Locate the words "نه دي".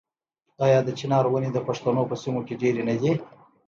2.89-3.11